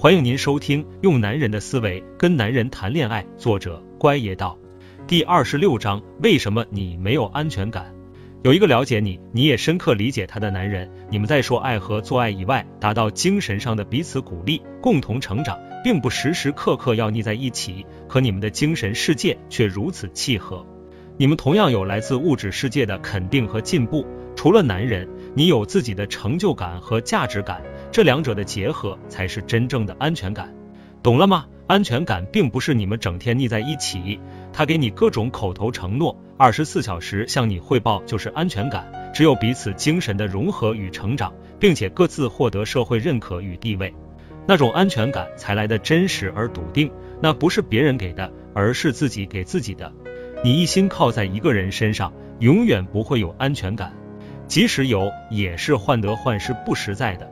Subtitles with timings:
[0.00, 4.58] 欢迎您收听《用男人的思维跟男人谈恋爱》，作者乖爷道，
[5.06, 7.94] 第二十六章：为什么你没有安全感？
[8.42, 20.64] 有一个了解你，你也深刻理解他的男人，你们在说爱和做爱以外，达到精神上的彼此鼓励，共同成长，并不时时刻刻要腻在一起，可你们的精神世界却如此契合。
[21.18, 27.60] 你们同样有来自物质世界的肯定和进步，除了男人，你有自己的成就感和价值感。
[27.92, 30.54] 这两者的结合才是真正的安全感，
[31.02, 31.46] 懂了吗？
[31.66, 34.18] 安全感并不是你们整天腻在一起，
[34.52, 38.90] 他给你各种口头承诺，二十四小时向你汇报就是安全感。
[39.12, 43.92] 只有彼此精神的融合与成长，并且各自获得社会认可与地位，
[44.46, 46.90] 那种安全感才来的真实而笃定。
[47.20, 49.92] 那不是别人给的，而是自己给自己的。
[50.42, 53.92] 你一心靠在一个人身上，永远不会有安全感，
[54.46, 57.30] 即使有，也是患得患失，不实在的。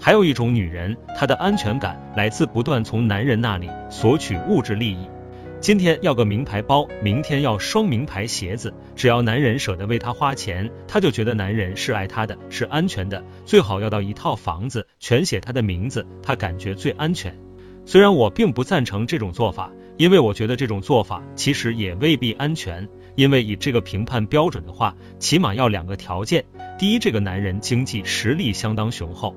[0.00, 5.08] 还有一种女人，她的安全感来自不断从男人那里索取物质利益。
[5.60, 13.24] 今天要个名牌包，明天要双名牌鞋子，只要男人舍得为她花钱，她就觉得男人是爱她的，是安全的。
[13.44, 17.36] 最好要到一套房子，全写她的名字，她感觉最安全。
[17.84, 22.88] 虽然我并不赞成这种做法，因为我觉得这种做法其实也未必安全。
[23.16, 26.44] 因为以这个评判标准的话，起码要两个条件：
[26.78, 29.34] 第一，这个男人经济实力相当雄厚。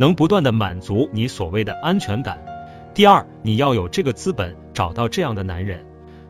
[0.00, 2.42] 能不断的满足你所谓的安全感。
[2.94, 5.84] 第二，你要有这个资本找到这样的男人。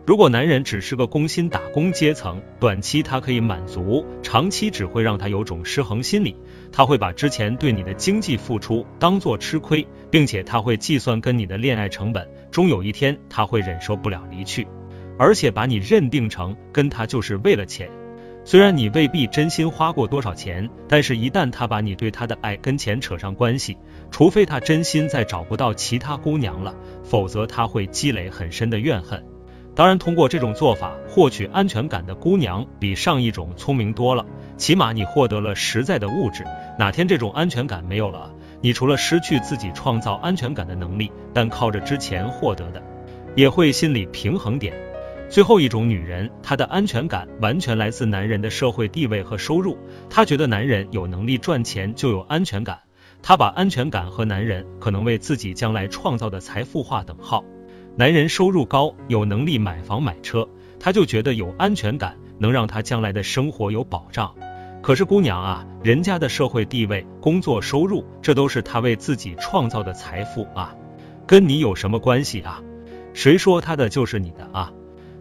[0.05, 6.35] 如果男人只是个工薪打工阶层，短期他可以满足，长期只会让他有种失衡心理。
[6.73, 14.67] 他会把之前对你的经济付出当做吃亏，并且他会计算跟你的恋爱成本，终有一天他会忍受不了离去，
[15.17, 17.89] 而且把你认定成跟他就是为了钱。
[18.43, 23.77] 虽然你未必真心花过多少钱，但是，一旦他把你对他的爱跟钱扯上关系，
[24.11, 26.75] 除非他真心再找不到其他姑娘了，
[27.05, 29.23] 否则他会积累很深的怨恨。
[29.75, 36.45] 当然，通过这种做法获取安全感的姑娘比上一种聪明多了，起码你获得了实在的物质。
[36.79, 42.83] 哪天这种安全感没有了，你除了失去自己创造安全感的能力，但靠着之前获得的，
[43.37, 44.75] 也会心理平衡点。
[45.31, 49.79] 最后一种女人，她的安全感完全来自男人的社会地位和收入。
[50.11, 52.81] 她觉得男人有能力赚钱就有安全感，
[53.23, 57.45] 她把安全感和男人可能为自己将来创造的财富划等号。
[57.95, 60.49] 男人收入高，有能力买房买车，
[60.81, 64.35] 她就觉得有安全感，能让她将来的生活有保障。
[64.83, 70.75] 可是姑娘啊，人家的社会地位、工作收入，这都是他为自己创造的财富啊，
[71.25, 72.61] 跟你有什么关系啊？
[73.15, 74.73] 谁说他的就是你的啊？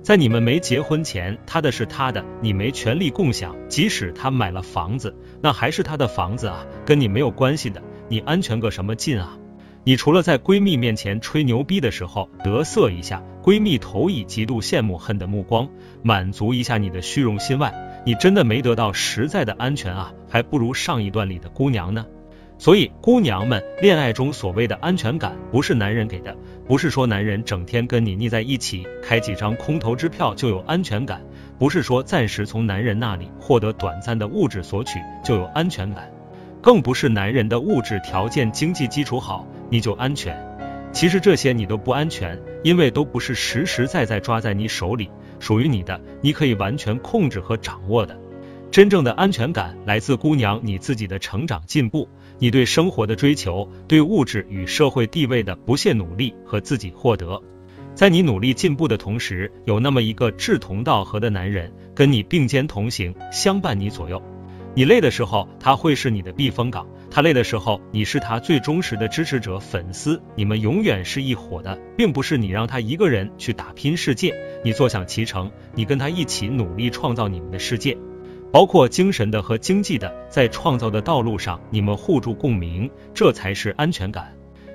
[0.02, 3.56] 在你们没结婚前，他的是他的，你没权利共享。
[3.68, 7.82] 即使他买了房子，那还是他的房子啊，跟你没有关系的。
[8.08, 9.38] 你安全个什么劲啊？
[9.84, 15.70] 你除了在闺蜜面前吹牛逼的时候得瑟一下，闺蜜投以极度羡慕恨的目光，
[16.02, 22.06] 满足一下你的虚荣心外，你真的没得到实在的安全啊，还不如上一段里的姑娘呢。
[22.59, 26.36] 所以，姑娘们，恋爱中所谓的安全感，不是男人给的，
[26.68, 31.22] 不是说男人整天跟你腻在一起，开几张空头支票就有安全感，
[31.58, 36.12] 不是说暂时从男人那里获得短暂的物质索取就有安全感，
[36.62, 40.38] 更不是男人的物质条件、经济基础好你就安全。
[40.91, 45.09] 其实这些你都不安全，因为都不是实实在在抓在你手里，
[45.40, 48.20] 属于你的，你可以完全控制和掌握的。
[48.72, 52.07] 真正的安全感来自姑娘你自己的成长进步，
[52.38, 57.41] 你对生活的追求，对物质与社会地位的不懈努力和自己获得。
[57.96, 64.22] 在你努力进步的同时，有那么一个志同道合的男人跟你并肩同行，相伴你左右。
[64.75, 70.22] 你累的时候，他会是你的避风港；他累的时候，你是他最忠实的支持者、粉丝。
[70.35, 77.97] 你们永远是一伙的，并不是你让他一个人去打拼世界，你坐享其成，你跟他一起努力创造你们的世界。
[78.52, 84.34] 包括精神的和经济的，在创造的道路上，你们互助共鸣，这才是安全感。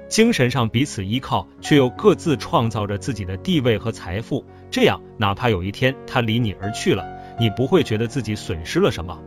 [0.09, 7.05] 精神上彼此依靠，却又各自创造着自己的地位和财富，这样哪怕有一天他离你而去了，
[7.41, 9.19] 你不会觉得自己损失了什么。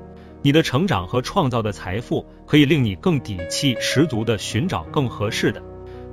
[0.44, 5.62] 你的成长和创造的财富，可以令你更底气十足的寻找更合适的。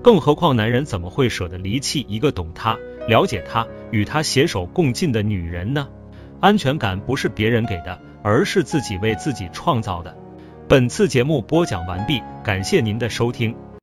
[0.02, 2.76] 更何况男人怎么会舍得离弃一个懂他、
[3.06, 5.88] 了解他、与他携手共进的女人呢？
[6.40, 8.00] 安全感不是别人给的。
[8.24, 10.16] 而是自己为自己创造的。
[10.66, 13.54] 本次节目播讲完毕，感谢您的收听。